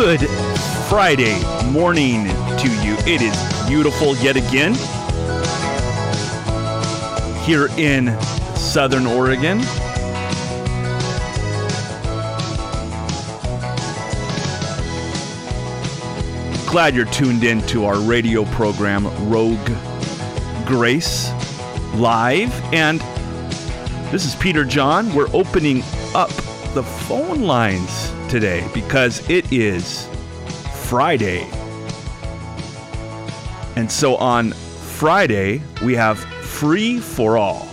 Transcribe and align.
Good 0.00 0.30
Friday 0.88 1.42
morning 1.72 2.26
to 2.26 2.68
you. 2.84 2.94
It 3.04 3.20
is 3.20 3.68
beautiful 3.68 4.14
yet 4.18 4.36
again 4.36 4.74
here 7.44 7.66
in 7.76 8.16
Southern 8.54 9.08
Oregon. 9.08 9.58
Glad 16.70 16.94
you're 16.94 17.04
tuned 17.06 17.42
in 17.42 17.60
to 17.62 17.84
our 17.84 17.98
radio 17.98 18.44
program, 18.44 19.08
Rogue 19.28 19.58
Grace, 20.64 21.32
live. 21.94 22.54
And 22.72 23.00
this 24.12 24.24
is 24.24 24.36
Peter 24.36 24.64
John. 24.64 25.12
We're 25.12 25.26
opening 25.32 25.82
up 26.14 26.30
the 26.74 26.84
phone 26.84 27.42
lines 27.42 28.07
today 28.28 28.68
because 28.74 29.28
it 29.30 29.50
is 29.52 30.06
Friday. 30.84 31.48
And 33.76 33.90
so 33.90 34.16
on 34.16 34.52
Friday, 34.52 35.62
we 35.82 35.94
have 35.94 36.18
Free 36.18 36.98
for 36.98 37.38
All 37.38 37.64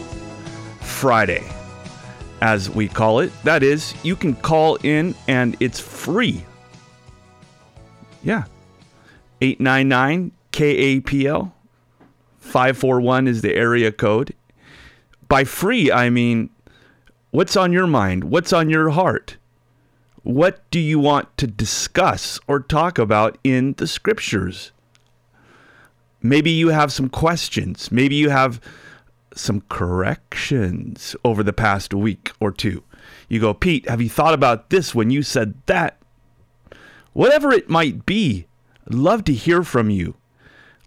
Friday, 0.81 1.43
as 2.41 2.69
we 2.69 2.87
call 2.87 3.19
it. 3.19 3.31
That 3.43 3.63
is, 3.63 3.93
you 4.03 4.15
can 4.15 4.35
call 4.35 4.75
in 4.83 5.15
and 5.27 5.57
it's 5.59 5.79
free. 5.79 6.45
Yeah. 8.23 8.45
899 9.41 10.31
KAPL 10.51 11.51
541 12.39 13.27
is 13.27 13.41
the 13.41 13.53
area 13.53 13.91
code. 13.91 14.33
By 15.27 15.43
free, 15.43 15.91
I 15.91 16.09
mean, 16.09 16.49
what's 17.31 17.57
on 17.57 17.73
your 17.73 17.87
mind? 17.87 18.25
What's 18.25 18.53
on 18.53 18.69
your 18.69 18.91
heart? 18.91 19.37
What 20.25 20.67
do 20.71 20.79
you 20.79 20.97
want 20.97 21.37
to 21.37 21.45
discuss 21.45 22.39
or 22.47 22.59
talk 22.59 22.97
about 22.97 23.37
in 23.43 23.73
the 23.73 23.85
scriptures? 23.85 24.71
Maybe 26.19 26.49
you 26.49 26.69
have 26.69 26.91
some 26.91 27.09
questions. 27.09 27.91
Maybe 27.91 28.15
you 28.15 28.31
have 28.31 28.59
some 29.35 29.61
corrections 29.69 31.15
over 31.23 31.43
the 31.43 31.53
past 31.53 31.93
week 31.93 32.31
or 32.39 32.51
two. 32.51 32.81
You 33.29 33.39
go, 33.39 33.53
Pete, 33.53 33.87
have 33.87 34.01
you 34.01 34.09
thought 34.09 34.33
about 34.33 34.71
this 34.71 34.95
when 34.95 35.11
you 35.11 35.21
said 35.21 35.53
that? 35.67 35.99
Whatever 37.13 37.51
it 37.51 37.69
might 37.69 38.07
be, 38.07 38.47
love 38.89 39.25
to 39.25 39.33
hear 39.33 39.61
from 39.61 39.91
you. 39.91 40.15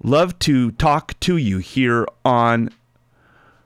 Love 0.02 0.36
to 0.40 0.72
talk 0.72 1.14
to 1.20 1.36
you 1.36 1.58
here 1.58 2.08
on 2.24 2.70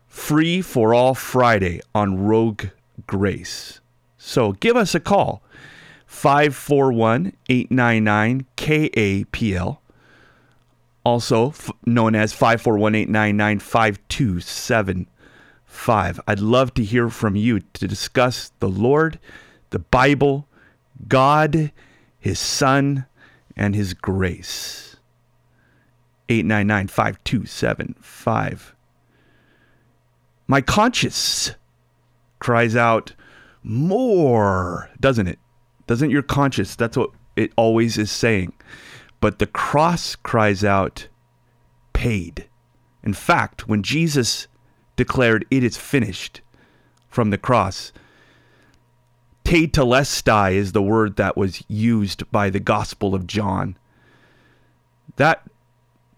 Free 0.07 0.61
for 0.61 0.93
All 0.93 1.15
Friday 1.15 1.81
on 1.95 2.23
Rogue 2.23 2.67
Grace. 3.07 3.81
So 4.25 4.53
give 4.53 4.77
us 4.77 4.95
a 4.95 5.01
call 5.01 5.43
541 6.07 7.33
899 7.49 8.47
KAPL, 8.57 9.79
also 11.05 11.49
f- 11.49 11.73
known 11.85 12.15
as 12.15 12.33
541 12.33 12.95
899 12.95 13.59
5275. 13.59 16.21
I'd 16.29 16.39
love 16.39 16.73
to 16.75 16.85
hear 16.85 17.11
from 17.11 17.35
you 17.35 17.59
to 17.61 17.89
discuss 17.89 18.53
the 18.61 18.69
Lord, 18.69 19.19
the 19.71 19.81
Bible, 19.81 20.47
God, 21.09 21.73
His 22.21 22.39
Son, 22.39 23.07
and 23.57 23.75
His 23.75 23.93
grace. 23.93 24.99
899 26.29 26.87
5275. 26.87 28.77
My 30.47 30.61
conscience 30.61 31.57
cries 32.39 32.77
out, 32.77 33.15
More, 33.63 34.91
doesn't 35.01 35.29
it? 35.29 35.39
Doesn't 35.87 36.11
your 36.11 36.23
conscience? 36.23 36.75
That's 36.75 36.97
what 36.97 37.11
it 37.37 37.53
always 37.57 37.99
is 37.99 38.11
saying. 38.11 38.53
But 39.21 39.39
the 39.39 39.47
cross 39.47 40.17
cries 40.17 40.65
out, 40.65 41.09
Paid. 41.93 42.49
In 43.05 43.15
fact, 43.15 43.69
when 43.69 43.83
Jesus 43.83 44.49
declared, 44.97 45.45
It 45.51 45.63
is 45.63 45.77
finished 45.77 46.41
from 47.09 47.31
the 47.31 47.39
cross, 47.39 47.93
Tetelestai 49.45 50.55
is 50.55 50.73
the 50.73 50.83
word 50.83 51.17
that 51.17 51.37
was 51.37 51.63
used 51.69 52.31
by 52.31 52.49
the 52.49 52.61
Gospel 52.61 53.15
of 53.15 53.27
John. 53.27 53.77
That 55.17 55.43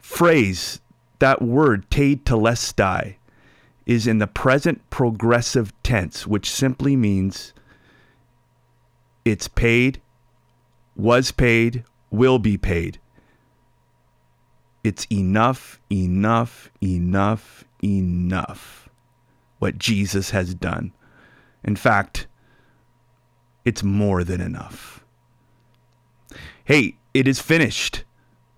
phrase, 0.00 0.80
that 1.18 1.42
word, 1.42 1.90
Tetelestai, 1.90 3.16
is 3.86 4.06
in 4.06 4.18
the 4.18 4.26
present 4.26 4.88
progressive 4.90 5.72
tense, 5.82 6.26
which 6.26 6.50
simply 6.50 6.96
means 6.96 7.52
it's 9.24 9.48
paid, 9.48 10.00
was 10.96 11.30
paid, 11.30 11.84
will 12.10 12.38
be 12.38 12.56
paid. 12.56 12.98
It's 14.82 15.06
enough, 15.10 15.80
enough, 15.90 16.70
enough, 16.82 17.64
enough 17.82 18.88
what 19.58 19.78
Jesus 19.78 20.30
has 20.30 20.54
done. 20.54 20.92
In 21.64 21.76
fact, 21.76 22.26
it's 23.64 23.82
more 23.82 24.24
than 24.24 24.40
enough. 24.42 25.02
Hey, 26.64 26.96
it 27.14 27.26
is 27.26 27.40
finished, 27.40 28.04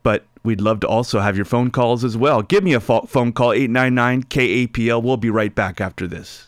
but 0.07 0.25
we'd 0.45 0.61
love 0.61 0.79
to 0.79 0.87
also 0.87 1.19
have 1.19 1.35
your 1.35 1.45
phone 1.45 1.69
calls 1.69 2.05
as 2.05 2.17
well. 2.17 2.41
Give 2.41 2.63
me 2.63 2.75
a 2.75 2.79
phone 2.79 3.33
call 3.33 3.53
899 3.53 4.23
KAPL. 4.23 5.03
We'll 5.03 5.17
be 5.17 5.31
right 5.31 5.53
back 5.53 5.81
after 5.81 6.07
this. 6.07 6.47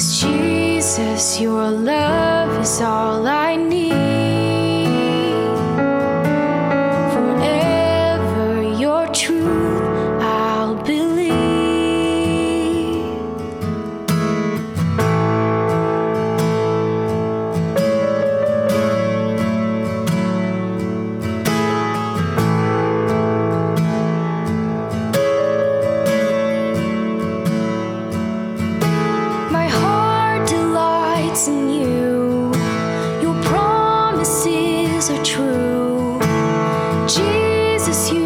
Cause 0.00 0.22
Jesus, 0.22 1.38
your 1.42 1.70
love 1.70 2.58
is 2.62 2.80
all 2.80 3.26
I 3.26 3.54
need. 3.56 4.09
Jesus, 37.10 38.12
you. 38.12 38.19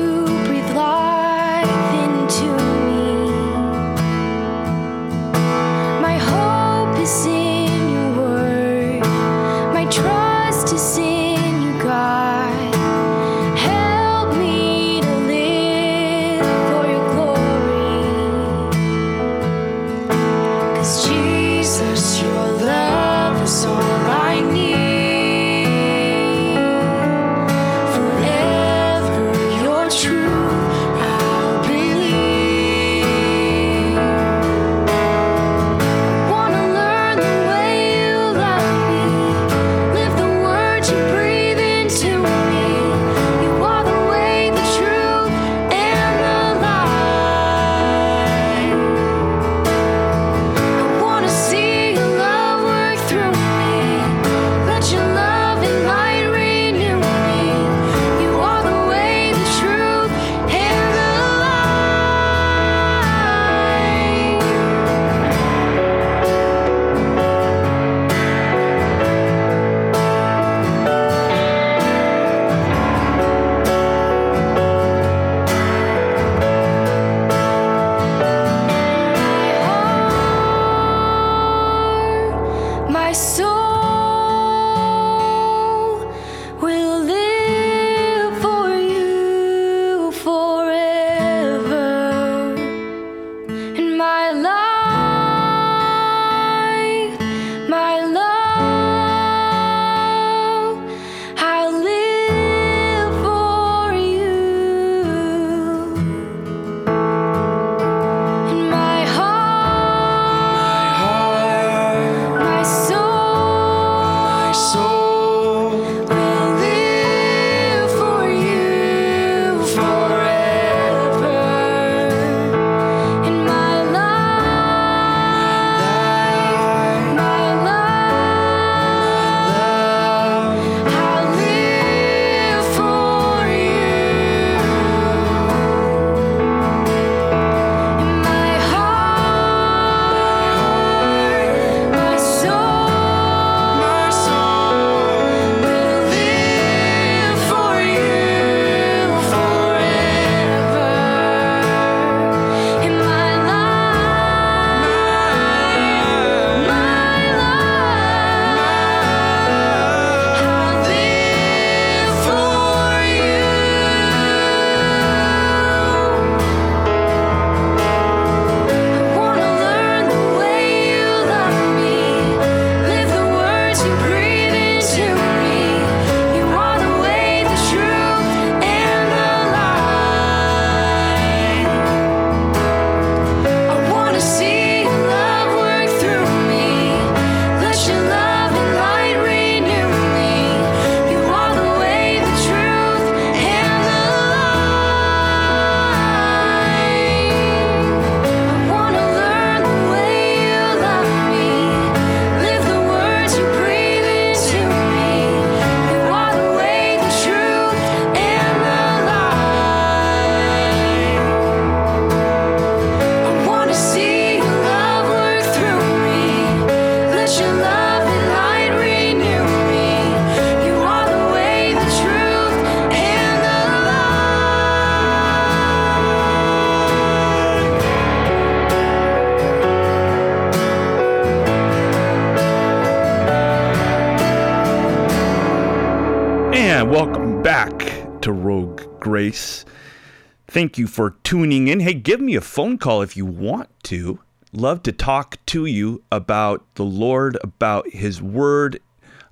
Thank 239.33 240.79
you 240.79 240.87
for 240.87 241.17
tuning 241.25 241.69
in. 241.69 241.81
Hey, 241.81 241.95
give 241.95 242.21
me 242.21 242.35
a 242.35 242.41
phone 242.41 242.79
call 242.79 243.03
if 243.03 243.17
you 243.17 243.25
want 243.25 243.69
to. 243.85 244.21
Love 244.53 244.83
to 244.85 244.93
talk 244.93 245.45
to 245.47 245.67
you 245.67 246.03
about 246.13 246.65
the 246.77 246.85
Lord, 246.85 247.37
about 247.43 247.89
His 247.91 248.23
Word, 248.23 248.81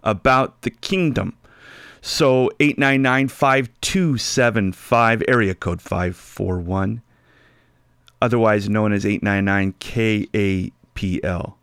about 0.02 0.62
the 0.62 0.70
kingdom. 0.70 1.36
So 2.00 2.50
899 2.58 3.28
5275, 3.28 5.22
area 5.28 5.54
code 5.54 5.80
541, 5.80 7.02
otherwise 8.20 8.68
known 8.68 8.92
as 8.92 9.06
899 9.06 10.72
KAPL. 10.94 11.54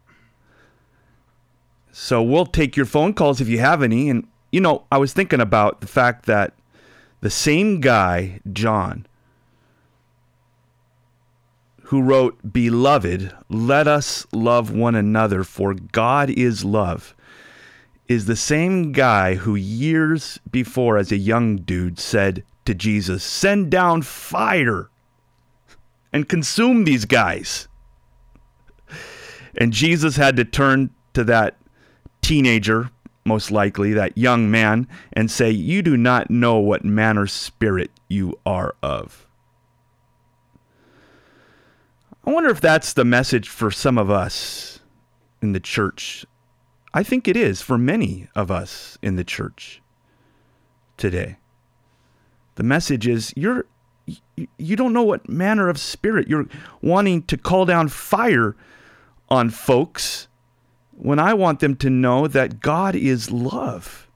So 1.92 2.24
we'll 2.24 2.46
take 2.46 2.78
your 2.78 2.86
phone 2.86 3.14
calls 3.14 3.42
if 3.42 3.50
you 3.50 3.60
have 3.60 3.84
any. 3.84 4.10
And, 4.10 4.26
you 4.54 4.62
know, 4.62 4.86
I 4.90 4.98
was 4.98 5.12
thinking 5.12 5.42
about 5.42 5.82
the 5.82 5.88
fact 5.88 6.28
that 6.28 6.54
the 7.22 7.30
same 7.30 7.82
guy, 7.82 8.40
John, 8.52 9.06
who 11.84 12.02
wrote, 12.02 12.38
Beloved, 12.54 13.34
let 13.50 13.88
us 13.88 14.28
love 14.32 14.72
one 14.72 14.96
another, 14.96 15.44
for 15.44 15.74
God 15.74 16.30
is 16.30 16.64
love, 16.64 17.16
is 18.08 18.26
the 18.26 18.36
same 18.36 18.92
guy 18.92 19.36
who 19.36 19.56
years 19.56 20.40
before, 20.52 20.98
as 20.98 21.12
a 21.12 21.18
young 21.18 21.58
dude, 21.58 22.00
said 22.00 22.44
to 22.66 22.74
Jesus, 22.74 23.24
Send 23.24 23.72
down 23.72 24.04
fire 24.04 24.90
and 26.14 26.30
consume 26.30 26.84
these 26.84 27.06
guys. 27.06 27.68
And 29.58 29.74
Jesus 29.74 30.16
had 30.16 30.36
to 30.38 30.46
turn 30.46 30.92
to 31.14 31.24
that 31.24 31.58
teenager, 32.22 32.92
most 33.30 33.52
likely, 33.52 33.94
that 33.94 34.18
young 34.18 34.52
man, 34.52 34.88
and 35.14 35.32
say, 35.32 35.50
You 35.50 35.82
do 35.82 35.96
not 35.96 36.30
know 36.30 36.58
what 36.58 36.84
manner 36.84 37.28
spirit 37.28 37.92
you 38.10 38.38
are 38.46 38.76
of. 38.84 39.26
I 42.26 42.32
wonder 42.32 42.50
if 42.50 42.60
that's 42.60 42.94
the 42.94 43.06
message 43.06 43.48
for 43.48 43.72
some 43.72 43.98
of 43.98 44.10
us 44.10 44.80
in 45.42 45.54
the 45.54 45.60
church. 45.60 46.26
I 46.94 47.04
think 47.04 47.28
it 47.28 47.38
is 47.38 47.62
for 47.62 47.78
many 47.78 48.28
of 48.36 48.52
us 48.52 48.98
in 49.02 49.16
the 49.16 49.24
church 49.24 49.82
today. 50.98 51.38
The 52.56 52.64
message 52.64 53.08
is 53.08 53.34
you're 53.36 53.66
you 54.58 54.76
don't 54.76 54.94
know 54.94 55.04
what 55.04 55.30
manner 55.30 55.70
of 55.70 55.80
spirit 55.80 56.28
you're 56.28 56.48
wanting 56.82 57.22
to 57.24 57.38
call 57.38 57.66
down 57.66 57.88
fire 57.90 58.56
on 59.30 59.52
folks 59.52 60.28
when 61.00 61.18
I 61.18 61.34
want 61.34 61.62
them 61.62 61.78
to 61.78 61.90
know 61.90 62.28
that 62.28 62.60
God 62.60 62.94
is 62.94 63.32
love. 63.32 64.08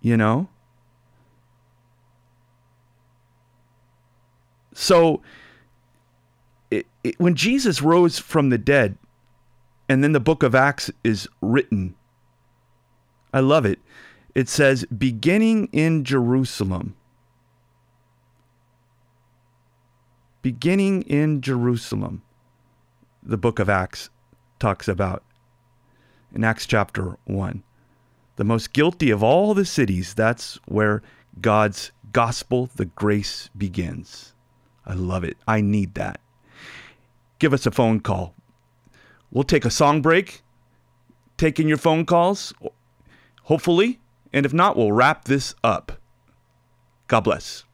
You 0.00 0.16
know? 0.16 0.48
So, 4.74 5.22
it, 6.70 6.86
it, 7.04 7.18
when 7.18 7.36
Jesus 7.36 7.80
rose 7.80 8.18
from 8.18 8.50
the 8.50 8.58
dead, 8.58 8.98
and 9.88 10.02
then 10.02 10.12
the 10.12 10.20
book 10.20 10.42
of 10.42 10.54
Acts 10.54 10.90
is 11.04 11.28
written, 11.40 11.94
I 13.32 13.40
love 13.40 13.64
it. 13.64 13.78
It 14.34 14.48
says, 14.48 14.84
beginning 14.86 15.68
in 15.72 16.04
Jerusalem. 16.04 16.96
Beginning 20.42 21.02
in 21.02 21.40
Jerusalem, 21.40 22.22
the 23.26 23.36
book 23.36 23.58
of 23.58 23.68
Acts 23.68 24.08
talks 24.60 24.86
about 24.86 25.22
in 26.32 26.44
Acts 26.44 26.66
chapter 26.66 27.16
1. 27.24 27.62
The 28.36 28.44
most 28.44 28.72
guilty 28.72 29.10
of 29.10 29.22
all 29.22 29.52
the 29.52 29.64
cities, 29.64 30.14
that's 30.14 30.60
where 30.66 31.02
God's 31.40 31.90
gospel, 32.12 32.70
the 32.76 32.84
grace 32.84 33.50
begins. 33.56 34.32
I 34.86 34.94
love 34.94 35.24
it. 35.24 35.36
I 35.48 35.60
need 35.60 35.94
that. 35.94 36.20
Give 37.38 37.52
us 37.52 37.66
a 37.66 37.70
phone 37.70 38.00
call. 38.00 38.34
We'll 39.30 39.44
take 39.44 39.64
a 39.64 39.70
song 39.70 40.02
break, 40.02 40.42
taking 41.36 41.66
your 41.66 41.78
phone 41.78 42.06
calls, 42.06 42.54
hopefully. 43.42 43.98
And 44.32 44.46
if 44.46 44.54
not, 44.54 44.76
we'll 44.76 44.92
wrap 44.92 45.24
this 45.24 45.54
up. 45.64 46.00
God 47.08 47.20
bless. 47.20 47.64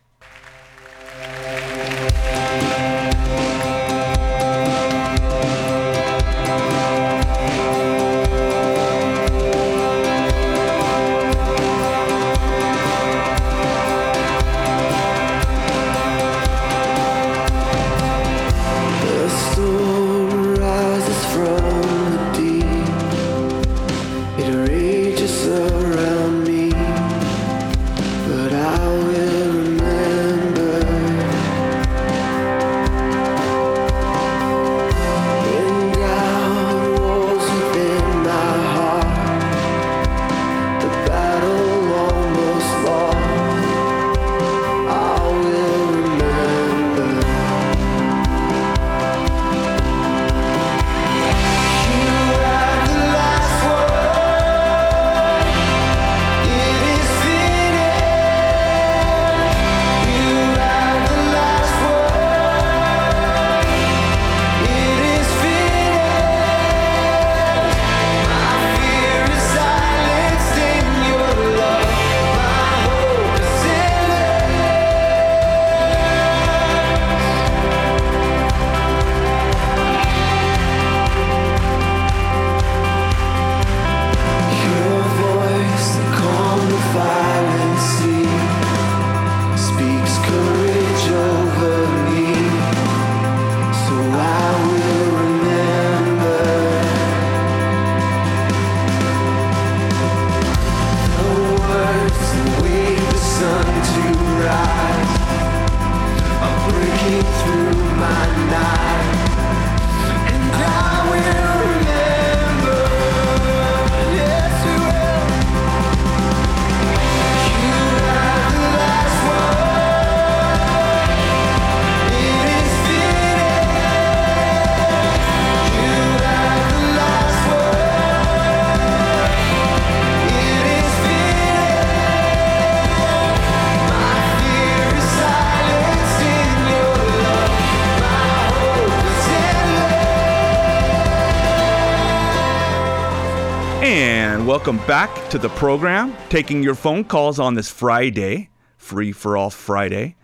Welcome 144.52 144.76
back 144.86 145.30
to 145.30 145.38
the 145.38 145.48
program. 145.48 146.14
Taking 146.28 146.62
your 146.62 146.74
phone 146.74 147.04
calls 147.04 147.40
on 147.40 147.54
this 147.54 147.70
Friday, 147.70 148.50
free 148.76 149.10
for 149.10 149.36
all 149.36 149.50
Friday, 149.50 150.14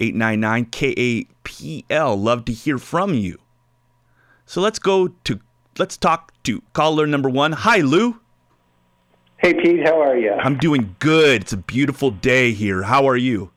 899 0.00 0.66
KAPL. 0.66 2.20
Love 2.20 2.44
to 2.46 2.52
hear 2.52 2.78
from 2.78 3.14
you. 3.14 3.38
So 4.46 4.60
let's 4.60 4.78
go 4.78 5.08
to, 5.08 5.38
let's 5.78 5.96
talk 5.96 6.32
to 6.44 6.62
caller 6.72 7.06
number 7.06 7.28
one. 7.28 7.52
Hi, 7.52 7.82
Lou. 7.82 8.20
Hey, 9.36 9.54
Pete, 9.54 9.86
how 9.86 10.00
are 10.00 10.16
you? 10.16 10.32
I'm 10.32 10.56
doing 10.56 10.96
good. 10.98 11.42
It's 11.42 11.52
a 11.52 11.58
beautiful 11.58 12.10
day 12.10 12.52
here. 12.52 12.82
How 12.82 13.06
are 13.06 13.16
you? 13.16 13.50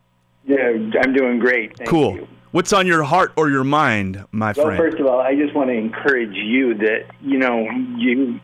Yeah, 0.46 0.72
I'm 1.02 1.14
doing 1.14 1.38
great. 1.38 1.76
Thank 1.76 1.88
cool. 1.88 2.14
You. 2.14 2.28
What's 2.50 2.72
on 2.72 2.86
your 2.86 3.02
heart 3.02 3.32
or 3.36 3.50
your 3.50 3.64
mind, 3.64 4.24
my 4.30 4.52
friend? 4.52 4.68
well, 4.68 4.78
first 4.78 4.98
of 4.98 5.06
all, 5.06 5.20
I 5.20 5.34
just 5.34 5.54
want 5.54 5.70
to 5.70 5.74
encourage 5.74 6.34
you 6.34 6.74
that 6.74 7.06
you 7.20 7.38
know 7.38 7.66
you 7.96 8.38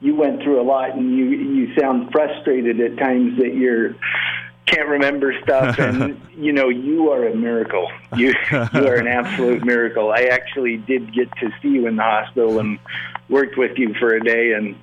you 0.00 0.14
went 0.14 0.42
through 0.42 0.60
a 0.60 0.64
lot, 0.64 0.96
and 0.96 1.16
you 1.16 1.26
you 1.26 1.74
sound 1.78 2.10
frustrated 2.10 2.80
at 2.80 2.96
times 2.96 3.38
that 3.38 3.54
you're 3.54 3.94
can't 4.70 4.88
remember 4.88 5.34
stuff 5.42 5.78
and 5.78 6.20
you 6.36 6.52
know 6.52 6.68
you 6.68 7.10
are 7.10 7.26
a 7.26 7.34
miracle. 7.34 7.90
You 8.16 8.34
you 8.50 8.86
are 8.86 8.94
an 8.94 9.06
absolute 9.08 9.64
miracle. 9.64 10.12
I 10.12 10.24
actually 10.24 10.76
did 10.76 11.12
get 11.12 11.30
to 11.38 11.50
see 11.60 11.68
you 11.68 11.86
in 11.86 11.96
the 11.96 12.02
hospital 12.02 12.60
and 12.60 12.78
worked 13.28 13.56
with 13.56 13.78
you 13.78 13.94
for 13.98 14.14
a 14.14 14.20
day 14.20 14.52
and 14.52 14.76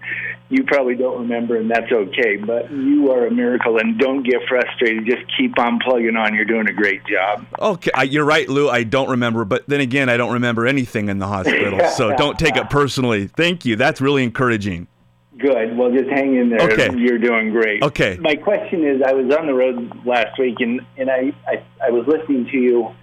you 0.49 0.63
probably 0.63 0.95
don't 0.95 1.19
remember 1.19 1.57
and 1.57 1.69
that's 1.69 1.91
okay 1.91 2.37
but 2.37 2.71
you 2.71 3.11
are 3.11 3.27
a 3.27 3.31
miracle 3.31 3.77
and 3.77 3.99
don't 3.99 4.23
get 4.23 4.41
frustrated. 4.47 5.05
Just 5.05 5.23
keep 5.37 5.57
on 5.59 5.79
plugging 5.79 6.15
on. 6.15 6.33
You're 6.33 6.45
doing 6.45 6.67
a 6.67 6.73
great 6.73 7.05
job. 7.05 7.45
Okay 7.59 7.91
I, 7.93 8.03
you're 8.03 8.25
right 8.25 8.47
lou. 8.47 8.69
I 8.69 8.83
don't 8.83 9.09
remember 9.09 9.45
but 9.45 9.67
then 9.67 9.81
again 9.81 10.09
i 10.09 10.17
don't 10.17 10.33
remember 10.33 10.65
anything 10.65 11.09
in 11.09 11.19
the 11.19 11.27
hospital. 11.27 11.77
So 11.97 12.15
don't 12.15 12.37
take 12.37 12.57
it 12.57 12.69
personally. 12.69 13.27
Thank 13.27 13.65
you. 13.65 13.75
That's 13.75 14.01
really 14.01 14.23
encouraging 14.23 14.87
Good. 15.37 15.77
Well, 15.77 15.91
just 15.91 16.09
hang 16.09 16.35
in 16.35 16.49
there. 16.49 16.61
Okay. 16.61 16.89
You're 16.97 17.17
doing 17.19 17.51
great. 17.51 17.83
Okay. 17.83 18.17
My 18.19 18.35
question 18.35 18.85
is, 18.85 19.01
I 19.05 19.13
was 19.13 19.33
on 19.35 19.47
the 19.47 19.53
road 19.53 20.05
last 20.05 20.37
week, 20.39 20.55
and 20.59 20.81
and 20.97 21.09
I 21.09 21.33
I, 21.47 21.63
I 21.87 21.89
was 21.91 22.07
listening 22.07 22.45
to 22.51 22.57
you, 22.57 22.95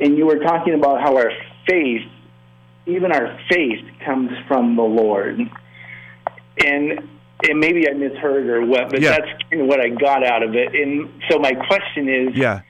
and 0.00 0.16
you 0.16 0.26
were 0.26 0.38
talking 0.38 0.74
about 0.74 1.00
how 1.00 1.16
our 1.16 1.30
faith, 1.68 2.06
even 2.86 3.12
our 3.12 3.38
faith, 3.50 3.84
comes 4.04 4.30
from 4.46 4.76
the 4.76 4.82
Lord, 4.82 5.38
and 6.64 7.08
and 7.48 7.60
maybe 7.60 7.88
I 7.88 7.92
misheard 7.92 8.48
or 8.48 8.66
what, 8.66 8.90
but 8.90 9.00
Yeah. 9.00 9.10
that's 9.10 9.42
kind 9.48 9.62
of 9.62 9.68
what 9.68 9.80
I 9.80 9.90
got 9.90 10.24
out 10.26 10.42
of 10.42 10.56
it. 10.56 10.74
And 10.74 11.08
so 11.30 11.38
my 11.38 11.52
question 11.52 12.08
is, 12.08 12.36
yeah 12.36 12.62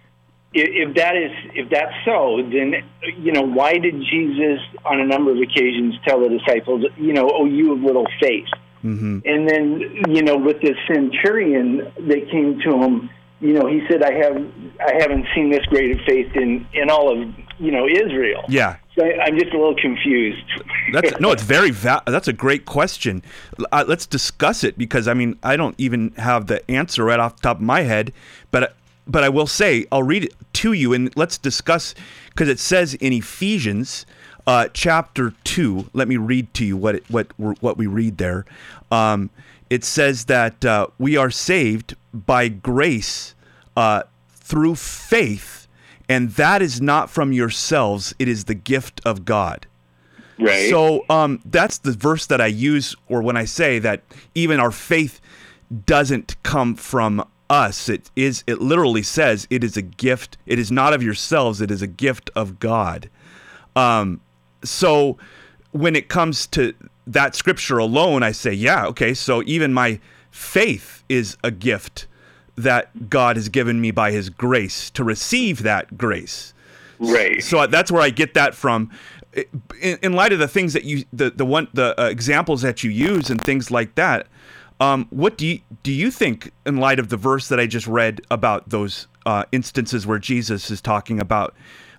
if, 0.55 0.89
if 0.89 0.97
that 0.97 1.17
is 1.17 1.31
if 1.55 1.71
that's 1.71 1.93
so, 2.05 2.39
then 2.43 2.75
you 3.19 3.33
know 3.33 3.43
why 3.43 3.75
did 3.75 3.95
Jesus 4.01 4.61
on 4.85 5.01
a 5.01 5.05
number 5.07 5.31
of 5.31 5.39
occasions 5.39 5.95
tell 6.07 6.21
the 6.21 6.29
disciples, 6.29 6.85
you 6.97 7.13
know, 7.13 7.31
oh 7.33 7.45
you 7.45 7.73
of 7.73 7.81
little 7.81 8.07
faith? 8.21 8.47
Mm-hmm. 8.85 9.21
And 9.25 9.49
then, 9.49 10.05
you 10.09 10.23
know, 10.23 10.37
with 10.37 10.61
this 10.61 10.77
centurion 10.87 11.93
that 12.09 12.29
came 12.31 12.61
to 12.61 12.83
him, 12.83 13.11
you 13.41 13.53
know, 13.53 13.67
he 13.67 13.83
said, 13.89 14.03
"I 14.03 14.13
have, 14.15 14.37
I 14.81 14.95
haven't 15.01 15.27
seen 15.35 15.51
this 15.51 15.65
great 15.67 15.93
of 15.93 16.05
faith 16.07 16.35
in 16.35 16.67
in 16.73 16.91
all 16.91 17.11
of, 17.11 17.29
you 17.59 17.71
know, 17.71 17.87
Israel." 17.87 18.45
yeah 18.49 18.77
So 18.97 19.05
I, 19.05 19.25
I'm 19.25 19.39
just 19.39 19.53
a 19.53 19.59
little 19.59 19.77
confused. 19.77 20.45
That's 20.93 21.21
no, 21.21 21.31
it's 21.31 21.43
very 21.57 21.71
va- 21.71 22.03
that's 22.07 22.29
a 22.29 22.33
great 22.33 22.65
question. 22.65 23.23
Uh, 23.71 23.85
let's 23.87 24.07
discuss 24.07 24.65
it 24.65 24.77
because 24.77 25.07
I 25.07 25.15
mean 25.15 25.39
I 25.43 25.57
don't 25.57 25.77
even 25.79 26.13
have 26.17 26.49
the 26.49 26.69
answer 26.71 27.05
right 27.05 27.21
off 27.21 27.37
the 27.37 27.43
top 27.43 27.59
of 27.59 27.63
my 27.63 27.83
head, 27.83 28.13
but 28.51 28.75
but 29.07 29.23
I 29.23 29.29
will 29.29 29.47
say 29.47 29.87
I'll 29.93 30.03
read 30.03 30.25
it 30.25 30.35
to 30.55 30.73
you 30.73 30.93
and 30.93 31.17
let's 31.17 31.39
discuss 31.39 31.95
because 32.31 32.49
it 32.49 32.59
says 32.59 32.95
in 32.95 33.13
Ephesians 33.13 34.05
uh, 34.49 34.67
chapter 34.73 35.35
two. 35.45 35.91
Let 35.93 36.09
me 36.09 36.17
read 36.17 36.53
to 36.55 36.65
you 36.65 36.77
what 36.77 36.95
it, 36.97 37.05
what 37.11 37.27
what 37.39 37.77
we 37.77 37.87
read 37.87 38.17
there. 38.17 38.47
Um, 38.91 39.29
it 39.69 39.85
says 39.85 40.25
that 40.25 40.65
uh, 40.65 40.87
we 40.99 41.19
are 41.19 41.31
saved 41.31 41.95
by 42.15 42.49
grace 42.49 43.35
uh, 43.77 44.05
through 44.31 44.77
faith, 44.77 45.69
and 46.09 46.31
that 46.31 46.63
is 46.63 46.81
not 46.81 47.11
from 47.11 47.31
yourselves; 47.31 48.15
it 48.19 48.27
is 48.27 48.45
the 48.45 48.55
gift 48.55 49.03
of 49.05 49.27
God. 49.27 49.67
Right. 50.39 50.71
So 50.71 51.05
um, 51.11 51.43
that's 51.45 51.77
the 51.77 51.93
verse 51.93 52.25
that 52.27 52.41
I 52.41 52.47
use, 52.47 52.97
or 53.07 53.21
when 53.21 53.37
I 53.37 53.45
say 53.45 53.79
that 53.81 54.03
even 54.35 54.61
our 54.61 54.71
faith 54.71 55.21
doesn't 55.85 56.43
come 56.43 56.75
from 56.75 57.23
us. 57.51 57.91
It 57.91 58.11
is. 58.17 58.45
It 58.47 58.63
literally 58.63 59.03
says 59.03 59.47
it 59.51 59.63
is 59.63 59.77
a 59.77 59.83
gift. 59.83 60.39
It 60.47 60.59
is 60.59 60.73
not 60.73 60.95
of 60.95 61.03
yourselves. 61.03 61.61
It 61.61 61.71
is 61.71 61.83
a 61.83 61.87
gift 61.87 62.31
of 62.35 62.59
God. 62.59 63.11
Um, 63.77 64.23
so 64.65 65.19
when 65.73 65.95
it 65.97 66.09
comes 66.09 66.47
to 66.49 66.75
that 67.07 67.35
scripture 67.35 67.79
alone, 67.79 68.23
I 68.23 68.33
say, 68.33 68.53
yeah, 68.53 68.87
okay. 68.87 69.15
So 69.15 69.43
even 69.47 69.73
my 69.73 70.01
faith 70.31 71.05
is 71.09 71.37
a 71.43 71.51
gift 71.51 72.07
that 72.57 73.09
God 73.09 73.37
has 73.37 73.49
given 73.49 73.81
me 73.81 73.91
by 73.91 74.13
His 74.13 74.31
grace 74.31 74.91
to 74.91 75.05
receive 75.05 75.63
that 75.63 75.97
grace. 75.97 76.53
right. 76.99 77.43
So 77.43 77.67
that's 77.67 77.91
where 77.91 78.03
I 78.03 78.11
get 78.11 78.35
that 78.35 78.55
from. 78.55 78.91
In, 79.81 79.99
in 80.03 80.13
light 80.15 80.33
of 80.33 80.39
the 80.39 80.49
things 80.49 80.73
that 80.73 80.85
you, 80.85 81.05
the 81.13 81.31
the 81.31 81.47
one, 81.47 81.69
the 81.73 81.99
uh, 82.01 82.07
examples 82.07 82.63
that 82.63 82.83
you 82.83 82.91
use 82.91 83.31
and 83.31 83.41
things 83.41 83.71
like 83.71 83.95
that, 83.95 84.27
um, 84.81 85.07
what 85.11 85.37
do 85.39 85.47
you 85.47 85.61
do 85.83 85.93
you 85.93 86.11
think 86.11 86.51
in 86.67 86.79
light 86.79 86.99
of 86.99 87.09
the 87.09 87.17
verse 87.17 87.49
that 87.49 87.61
I 87.61 87.67
just 87.67 87.87
read 87.87 88.21
about 88.31 88.71
those 88.71 89.07
uh, 89.27 89.45
instances 89.53 90.07
where 90.07 90.19
Jesus 90.19 90.71
is 90.71 90.81
talking 90.81 91.21
about, 91.21 91.55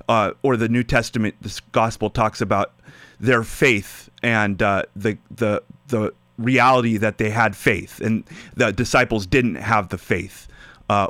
uh, 0.09 0.33
or 0.43 0.57
the 0.57 0.67
New 0.67 0.83
Testament, 0.83 1.35
this 1.39 1.61
gospel 1.71 2.09
talks 2.09 2.41
about 2.41 2.73
their 3.21 3.43
faith 3.43 4.09
and 4.21 4.61
uh, 4.61 4.83
the 4.95 5.17
the 5.31 5.63
the 5.87 6.13
reality 6.37 6.97
that 6.97 7.17
they 7.17 7.29
had 7.29 7.55
faith 7.55 7.99
and 8.01 8.23
the 8.55 8.71
disciples 8.71 9.25
didn't 9.25 9.55
have 9.55 9.89
the 9.89 9.97
faith. 9.97 10.47
Uh, 10.89 11.07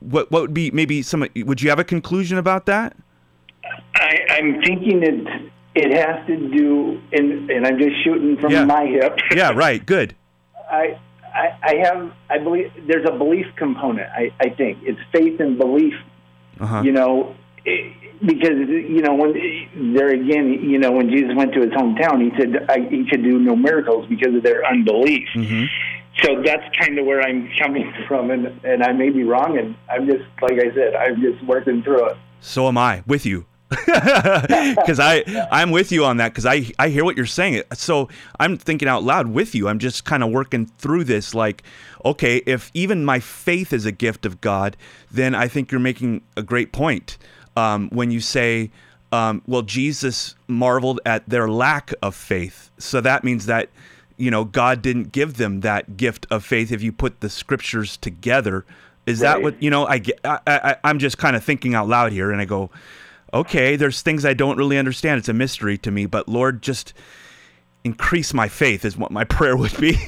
what 0.00 0.30
what 0.30 0.42
would 0.42 0.54
be 0.54 0.70
maybe 0.70 1.02
some? 1.02 1.26
Would 1.34 1.62
you 1.62 1.70
have 1.70 1.78
a 1.80 1.84
conclusion 1.84 2.36
about 2.38 2.66
that? 2.66 2.94
I, 3.94 4.18
I'm 4.30 4.60
thinking 4.62 5.02
it 5.02 5.50
it 5.74 5.90
has 5.96 6.26
to 6.26 6.36
do, 6.50 7.00
and 7.12 7.50
and 7.50 7.66
I'm 7.66 7.78
just 7.78 8.04
shooting 8.04 8.36
from 8.36 8.52
Yeah. 8.52 8.64
my 8.64 8.84
hip. 8.86 9.18
Yeah, 9.34 9.52
right. 9.54 9.84
Good. 9.84 10.14
I, 10.70 10.98
I 11.34 11.58
I 11.62 11.74
have 11.76 12.12
I 12.28 12.38
believe 12.38 12.70
there's 12.86 13.08
a 13.08 13.12
belief 13.16 13.46
component. 13.56 14.08
I 14.10 14.32
I 14.40 14.50
think 14.50 14.78
it's 14.82 15.00
faith 15.12 15.40
and 15.40 15.56
belief. 15.56 15.94
Uh-huh. 16.60 16.82
You 16.82 16.92
know, 16.92 17.34
because 17.64 18.68
you 18.68 19.00
know 19.02 19.14
when 19.14 19.32
there 19.94 20.08
again, 20.08 20.58
you 20.62 20.78
know, 20.78 20.92
when 20.92 21.10
Jesus 21.10 21.30
went 21.34 21.52
to 21.54 21.60
his 21.60 21.70
hometown, 21.70 22.22
he 22.22 22.30
said 22.38 22.66
I, 22.68 22.80
he 22.88 23.04
could 23.08 23.22
do 23.22 23.38
no 23.38 23.56
miracles 23.56 24.06
because 24.08 24.34
of 24.34 24.42
their 24.42 24.64
unbelief. 24.66 25.28
Mhm. 25.34 25.66
So 26.22 26.42
that's 26.44 26.64
kind 26.78 26.98
of 26.98 27.06
where 27.06 27.22
I'm 27.22 27.48
coming 27.60 27.92
from, 28.08 28.30
and 28.30 28.46
and 28.64 28.82
I 28.82 28.92
may 28.92 29.10
be 29.10 29.24
wrong, 29.24 29.58
and 29.58 29.74
I'm 29.90 30.06
just 30.06 30.24
like 30.40 30.58
I 30.58 30.72
said, 30.74 30.94
I'm 30.94 31.20
just 31.20 31.42
working 31.44 31.82
through 31.82 32.10
it. 32.10 32.16
So 32.40 32.68
am 32.68 32.78
I 32.78 33.02
with 33.06 33.26
you. 33.26 33.46
Because 33.76 35.00
I 35.00 35.24
I'm 35.50 35.70
with 35.70 35.92
you 35.92 36.04
on 36.04 36.18
that 36.18 36.28
because 36.28 36.44
I 36.44 36.70
I 36.78 36.88
hear 36.90 37.04
what 37.04 37.16
you're 37.16 37.24
saying. 37.24 37.62
So 37.72 38.08
I'm 38.38 38.58
thinking 38.58 38.86
out 38.86 39.02
loud 39.02 39.28
with 39.28 39.54
you. 39.54 39.68
I'm 39.68 39.78
just 39.78 40.04
kind 40.04 40.22
of 40.22 40.30
working 40.30 40.66
through 40.66 41.04
this. 41.04 41.34
Like, 41.34 41.62
okay, 42.04 42.42
if 42.46 42.70
even 42.74 43.04
my 43.04 43.18
faith 43.20 43.72
is 43.72 43.86
a 43.86 43.92
gift 43.92 44.26
of 44.26 44.40
God, 44.40 44.76
then 45.10 45.34
I 45.34 45.48
think 45.48 45.70
you're 45.70 45.80
making 45.80 46.22
a 46.36 46.42
great 46.42 46.72
point 46.72 47.16
um, 47.56 47.88
when 47.90 48.10
you 48.10 48.20
say, 48.20 48.70
um, 49.10 49.42
well, 49.46 49.62
Jesus 49.62 50.34
marveled 50.48 51.00
at 51.04 51.28
their 51.28 51.48
lack 51.48 51.92
of 52.02 52.14
faith. 52.14 52.70
So 52.78 53.00
that 53.00 53.24
means 53.24 53.46
that 53.46 53.68
you 54.16 54.30
know 54.30 54.44
God 54.44 54.82
didn't 54.82 55.12
give 55.12 55.36
them 55.36 55.60
that 55.60 55.96
gift 55.96 56.26
of 56.30 56.44
faith. 56.44 56.72
If 56.72 56.82
you 56.82 56.92
put 56.92 57.20
the 57.20 57.28
scriptures 57.28 57.96
together, 57.96 58.64
is 59.06 59.20
that 59.20 59.42
what 59.42 59.62
you 59.62 59.70
know? 59.70 59.86
I. 59.86 60.02
I, 60.24 60.40
I 60.46 60.76
I'm 60.84 60.98
just 60.98 61.18
kind 61.18 61.36
of 61.36 61.44
thinking 61.44 61.74
out 61.74 61.88
loud 61.88 62.12
here, 62.12 62.30
and 62.30 62.40
I 62.40 62.44
go 62.44 62.70
okay, 63.34 63.76
there's 63.76 64.02
things 64.02 64.24
I 64.24 64.34
don't 64.34 64.56
really 64.56 64.78
understand. 64.78 65.18
It's 65.18 65.28
a 65.28 65.32
mystery 65.32 65.78
to 65.78 65.90
me, 65.90 66.06
but 66.06 66.28
Lord, 66.28 66.62
just 66.62 66.92
increase 67.84 68.32
my 68.32 68.48
faith 68.48 68.84
is 68.84 68.96
what 68.96 69.10
my 69.10 69.24
prayer 69.36 69.56
would 69.56 69.76
be. 69.78 69.98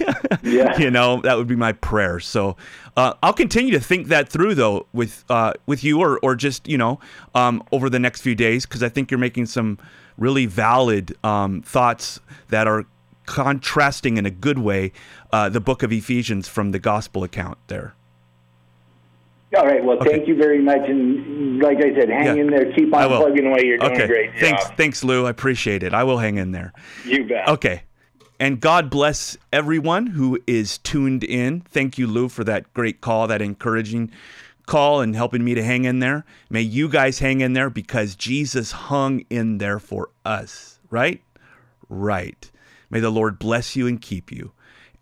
Yeah. 0.42 0.78
you 0.78 0.90
know, 0.90 1.20
that 1.22 1.36
would 1.36 1.46
be 1.46 1.56
my 1.56 1.72
prayer. 1.72 2.20
So 2.20 2.56
uh, 2.96 3.14
I'll 3.22 3.32
continue 3.32 3.72
to 3.72 3.80
think 3.80 4.08
that 4.08 4.28
through 4.28 4.54
though 4.54 4.86
with 4.92 5.24
uh, 5.28 5.54
with 5.66 5.82
you 5.82 6.00
or 6.00 6.18
or 6.20 6.36
just 6.36 6.68
you 6.68 6.78
know 6.78 7.00
um, 7.34 7.62
over 7.72 7.88
the 7.88 7.98
next 7.98 8.20
few 8.20 8.34
days 8.34 8.66
because 8.66 8.82
I 8.82 8.88
think 8.88 9.10
you're 9.10 9.18
making 9.18 9.46
some 9.46 9.78
really 10.18 10.46
valid 10.46 11.16
um, 11.24 11.62
thoughts 11.62 12.20
that 12.48 12.66
are 12.66 12.84
contrasting 13.26 14.16
in 14.16 14.26
a 14.26 14.30
good 14.30 14.58
way 14.58 14.92
uh, 15.32 15.48
the 15.48 15.60
book 15.60 15.82
of 15.82 15.92
Ephesians 15.92 16.46
from 16.46 16.72
the 16.72 16.78
gospel 16.78 17.24
account 17.24 17.58
there. 17.68 17.94
All 19.56 19.66
right. 19.66 19.84
Well, 19.84 19.98
Okay. 19.98 20.10
thank 20.10 20.28
you 20.28 20.36
very 20.36 20.60
much, 20.60 20.88
and 20.88 21.60
like 21.62 21.78
I 21.78 21.94
said, 21.94 22.08
hang 22.08 22.36
Yeah. 22.36 22.42
in 22.42 22.50
there. 22.50 22.72
Keep 22.72 22.94
on 22.94 23.08
plugging 23.08 23.46
away. 23.46 23.62
You're 23.64 23.78
doing 23.78 23.92
okay. 23.92 24.04
a 24.04 24.06
great 24.08 24.30
job. 24.32 24.40
Thanks, 24.40 24.68
thanks, 24.76 25.04
Lou. 25.04 25.26
I 25.26 25.30
appreciate 25.30 25.82
it. 25.82 25.94
I 25.94 26.04
will 26.04 26.18
hang 26.18 26.36
in 26.36 26.52
there. 26.52 26.72
You 27.04 27.24
bet. 27.24 27.48
Okay. 27.48 27.82
And 28.40 28.60
God 28.60 28.90
bless 28.90 29.36
everyone 29.52 30.08
who 30.08 30.40
is 30.46 30.78
tuned 30.78 31.22
in. 31.22 31.60
Thank 31.60 31.98
you, 31.98 32.06
Lou, 32.06 32.28
for 32.28 32.42
that 32.44 32.72
great 32.74 33.00
call, 33.00 33.28
that 33.28 33.40
encouraging 33.40 34.10
call, 34.66 35.00
and 35.00 35.14
helping 35.14 35.44
me 35.44 35.54
to 35.54 35.62
hang 35.62 35.84
in 35.84 36.00
there. 36.00 36.24
May 36.50 36.62
you 36.62 36.88
guys 36.88 37.20
hang 37.20 37.40
in 37.40 37.52
there 37.52 37.70
because 37.70 38.16
Jesus 38.16 38.72
hung 38.72 39.24
in 39.30 39.58
there 39.58 39.78
for 39.78 40.08
us, 40.24 40.80
right? 40.90 41.20
Right. 41.88 42.50
May 42.90 43.00
the 43.00 43.10
Lord 43.10 43.38
bless 43.38 43.76
you 43.76 43.86
and 43.86 44.00
keep 44.00 44.32
you. 44.32 44.52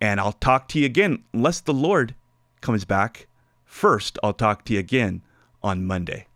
And 0.01 0.21
I'll 0.21 0.33
talk 0.33 0.69
to 0.69 0.79
you 0.79 0.85
again, 0.87 1.23
unless 1.33 1.61
the 1.61 1.73
Lord 1.75 2.15
comes 2.61 2.85
back. 2.85 3.27
First, 3.73 4.19
I'll 4.23 4.35
talk 4.35 4.67
to 4.67 4.75
you 4.75 4.79
again 4.79 5.23
on 5.63 5.87
Monday. 5.87 6.27